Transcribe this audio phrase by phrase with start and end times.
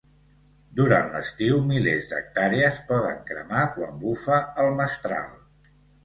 [0.77, 5.29] Durant l'estiu, milers d'hectàrees poden cremar quan bufa el mestral.